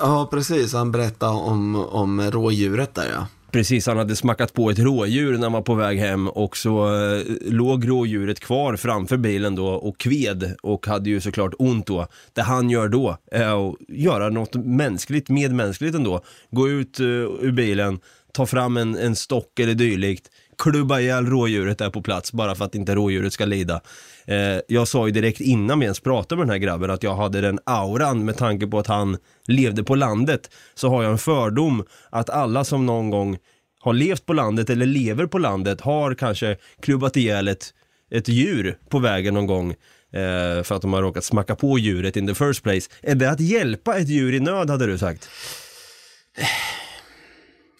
[0.00, 0.72] Ja, precis.
[0.72, 3.26] Han berättade om, om rådjuret där ja.
[3.52, 7.04] Precis, han hade smackat på ett rådjur när han var på väg hem och så
[7.04, 12.06] eh, låg rådjuret kvar framför bilen då och kved och hade ju såklart ont då.
[12.32, 16.20] Det han gör då eh, är att göra något mänskligt, medmänskligt ändå.
[16.50, 18.00] Gå ut eh, ur bilen,
[18.32, 22.64] ta fram en, en stock eller dylikt, klubba ihjäl rådjuret där på plats bara för
[22.64, 23.80] att inte rådjuret ska lida.
[24.26, 27.14] Eh, jag sa ju direkt innan vi ens pratade med den här grabben att jag
[27.14, 29.16] hade den auran med tanke på att han
[29.48, 30.50] levde på landet.
[30.74, 33.38] Så har jag en fördom att alla som någon gång
[33.80, 37.74] har levt på landet eller lever på landet har kanske klubbat ihjäl ett,
[38.10, 39.70] ett djur på vägen någon gång.
[40.12, 42.90] Eh, för att de har råkat smacka på djuret in the first place.
[43.02, 45.28] Är det att hjälpa ett djur i nöd hade du sagt?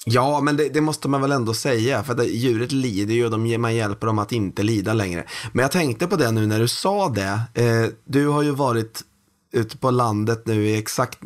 [0.06, 2.02] Ja, men det, det måste man väl ändå säga.
[2.02, 5.24] För att djuret lider ju och de, man hjälper dem att inte lida längre.
[5.52, 7.40] Men jag tänkte på det nu när du sa det.
[7.62, 9.02] Eh, du har ju varit
[9.52, 11.18] ute på landet nu i exakt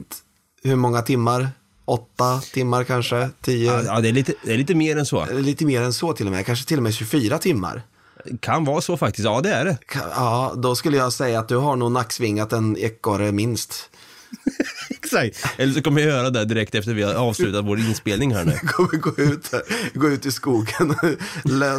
[0.63, 1.51] hur många timmar?
[1.85, 3.31] Åtta timmar kanske?
[3.41, 3.83] Tio?
[3.83, 5.23] Ja, det är, lite, det är lite mer än så.
[5.23, 6.47] Eller Lite mer än så till och med.
[6.47, 7.83] Kanske till och med 24 timmar.
[8.41, 9.25] Kan vara så faktiskt.
[9.25, 9.79] Ja, det är det.
[9.95, 13.91] Ja, då skulle jag säga att du har nog nacksvingat en ekorre minst.
[14.91, 15.61] Exakt.
[15.61, 18.53] Eller så kommer jag göra det direkt efter vi har avslutat vår inspelning här nu.
[18.67, 19.51] kommer gå ut,
[19.95, 20.95] gå ut i skogen,
[21.45, 21.79] lö,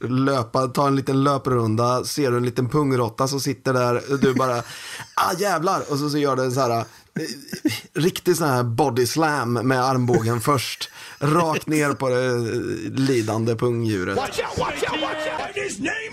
[0.00, 4.56] löpa, ta en liten löprunda, ser du en liten pungrotta som sitter där, du bara,
[5.14, 6.84] ah jävlar, och så, så gör du en så här, eh,
[7.94, 14.18] riktig sån här body slam med armbågen först, rakt ner på det eh, lidande pungdjuret.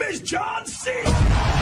[0.10, 1.53] Exakt.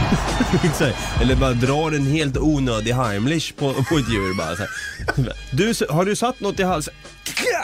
[1.21, 4.69] Eller bara drar en helt onödig Heimlich på, på ett djur bara så här.
[5.51, 6.93] Du, har du satt något i halsen?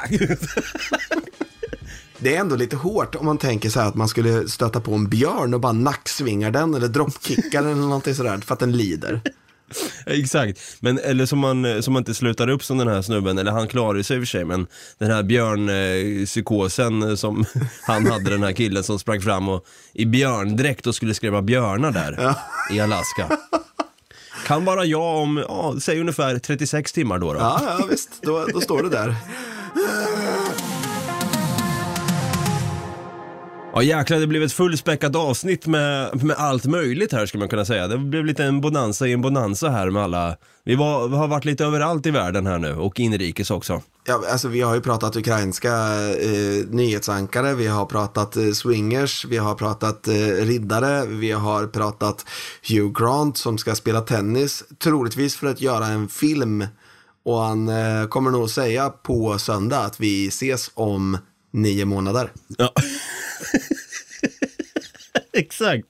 [2.20, 4.94] Det är ändå lite hårt om man tänker så här att man skulle stöta på
[4.94, 8.72] en björn och bara nacksvingar den eller droppkickar den eller någonting sådär för att den
[8.72, 9.22] lider.
[10.08, 13.52] Exakt, men eller som man, som man inte slutar upp som den här snubben, eller
[13.52, 14.68] han klarar sig i och för sig, men
[14.98, 17.46] den här björnpsykosen eh, som
[17.88, 21.92] han hade, den här killen som sprang fram och i björndräkt och skulle skrämma björnar
[21.92, 22.36] där
[22.72, 23.38] i Alaska.
[24.46, 27.34] Kan vara jag om, ja, säg ungefär 36 timmar då.
[27.34, 27.40] då.
[27.40, 29.16] Ja, ja visst, då, då står det där.
[33.78, 37.66] Ja jäklar, det blev ett fullspäckat avsnitt med, med allt möjligt här skulle man kunna
[37.66, 37.88] säga.
[37.88, 40.38] Det blev lite en bonanza i en bonanza här med alla.
[40.64, 43.82] Vi, var, vi har varit lite överallt i världen här nu och inrikes också.
[44.06, 45.74] Ja, alltså vi har ju pratat ukrainska
[46.22, 50.14] eh, nyhetsankare, vi har pratat eh, swingers, vi har pratat eh,
[50.46, 52.26] riddare, vi har pratat
[52.70, 56.66] Hugh Grant som ska spela tennis, troligtvis för att göra en film.
[57.26, 61.18] Och han eh, kommer nog säga på söndag att vi ses om
[61.54, 62.32] nio månader.
[62.58, 62.74] Ja.
[65.34, 65.86] Exakt.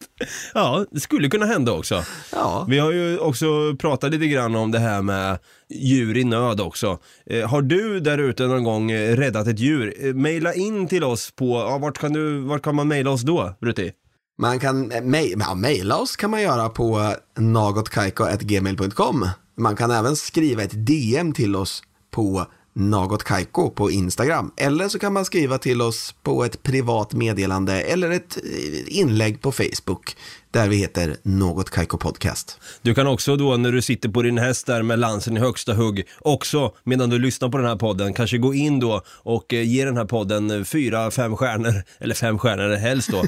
[0.54, 2.04] Ja, det skulle kunna hända också.
[2.32, 2.66] Ja.
[2.70, 7.00] Vi har ju också pratat lite grann om det här med djur i nöd också.
[7.26, 9.94] Eh, har du där ute någon gång eh, räddat ett djur?
[10.08, 13.22] Eh, maila in till oss på, ja, vart, kan du, vart kan man maila oss
[13.22, 13.92] då, Brutti?
[14.38, 19.30] Man kan eh, mej- ja, mejla oss kan man göra på nagotkaiko.gmail.com.
[19.58, 22.46] Man kan även skriva ett DM till oss på
[22.78, 24.52] nagotkaiko på Instagram.
[24.58, 29.42] Eller så kan man skriva till oss på ett privat meddelande eller ett eh, inlägg
[29.42, 30.16] på Facebook
[30.52, 32.60] där vi heter Något Kaiko Podcast.
[32.82, 35.74] Du kan också då när du sitter på din häst där med lansen i högsta
[35.74, 39.62] hugg, också medan du lyssnar på den här podden, kanske gå in då och eh,
[39.62, 43.24] ge den här podden eh, fyra, fem stjärnor, eller fem stjärnor helst då.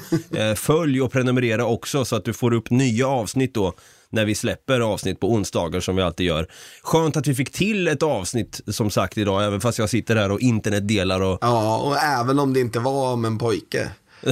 [0.56, 3.74] Följ och prenumerera också så att du får upp nya avsnitt då
[4.12, 6.48] när vi släpper avsnitt på onsdagar som vi alltid gör.
[6.84, 10.32] Skönt att vi fick till ett avsnitt som sagt idag, även fast jag sitter här
[10.32, 13.91] och internet delar och Ja, och även om det inte var om en pojke.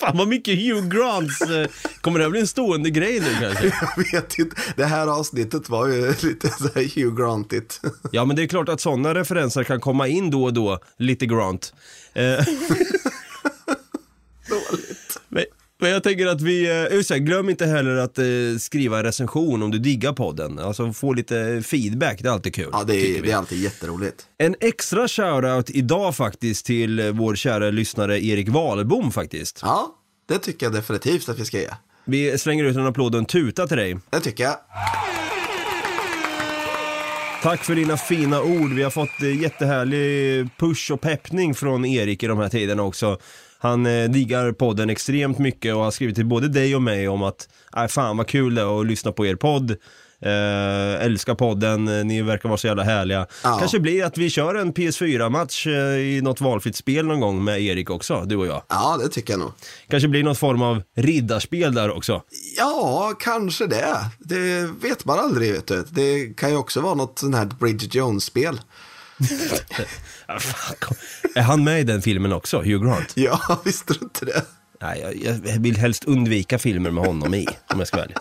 [0.00, 1.68] Fan vad mycket Hugh Grants, eh,
[2.00, 3.66] kommer det här bli en stående grej nu kanske?
[3.96, 7.80] Jag vet inte, det här avsnittet var ju lite så här Hugh Grantigt.
[8.12, 11.26] Ja men det är klart att sådana referenser kan komma in då och då, lite
[11.26, 11.74] Grant.
[12.14, 12.44] Eh,
[14.48, 15.18] Dåligt.
[15.28, 15.44] men,
[15.80, 18.24] men jag tänker att vi, eh, just det, glöm inte heller att eh,
[18.58, 20.58] skriva en recension om du diggar podden.
[20.58, 22.68] Alltså få lite feedback, det är alltid kul.
[22.72, 24.26] Ja, det är, det är alltid jätteroligt.
[24.38, 29.60] En extra shoutout idag faktiskt till eh, vår kära lyssnare Erik Wahlbom faktiskt.
[29.62, 29.94] Ja,
[30.28, 31.70] det tycker jag definitivt att vi ska ge.
[32.04, 33.98] Vi slänger ut en applåd och en tuta till dig.
[34.10, 34.56] Det tycker jag.
[37.42, 38.72] Tack för dina fina ord.
[38.72, 43.18] Vi har fått eh, jättehärlig push och peppning från Erik i de här tiderna också.
[43.58, 47.22] Han eh, diggar podden extremt mycket och har skrivit till både dig och mig om
[47.22, 49.76] att äh, fan vad kul det är att lyssna på er podd.
[50.20, 53.26] Eh, älskar podden, eh, ni verkar vara så jävla härliga.
[53.42, 53.56] Ja.
[53.58, 57.62] Kanske blir att vi kör en PS4-match eh, i något valfritt spel någon gång med
[57.62, 58.62] Erik också, du och jag.
[58.68, 59.52] Ja, det tycker jag nog.
[59.88, 62.22] Kanske blir någon form av riddarspel där också.
[62.56, 63.96] Ja, kanske det.
[64.18, 65.84] Det vet man aldrig, vet du.
[65.90, 68.60] Det kan ju också vara något sånt här Bridget Jones-spel.
[71.34, 73.12] Är han med i den filmen också, Hugh Grant?
[73.14, 74.42] Ja, visste du inte det?
[74.82, 78.16] Nej, jag, jag vill helst undvika filmer med honom i, om jag ska ärlig.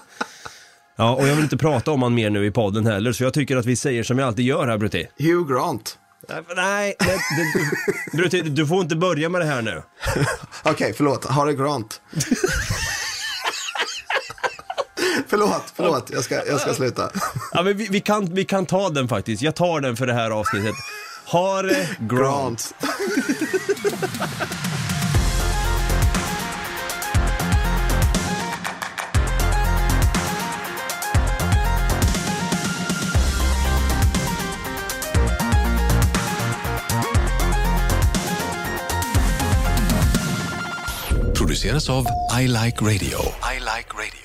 [0.98, 3.34] Ja, och jag vill inte prata om han mer nu i podden heller, så jag
[3.34, 5.08] tycker att vi säger som vi alltid gör här, Brutti.
[5.18, 5.98] Hugh Grant.
[6.56, 7.18] Nej, nej
[8.12, 9.82] du, Brutti, du får inte börja med det här nu.
[10.64, 11.26] Okej, förlåt.
[11.26, 12.02] Harry Grant.
[15.38, 16.10] Förlåt, förlåt.
[16.14, 17.10] Jag ska, jag ska sluta.
[17.54, 19.42] Ja, men vi, vi, kan, vi kan ta den faktiskt.
[19.42, 20.76] Jag tar den för det här avsnittet.
[21.26, 22.10] Hare Grant.
[22.10, 22.74] Grant.
[41.38, 42.06] Produceras av
[42.42, 43.20] I Like Radio.
[43.54, 44.25] I Like Radio.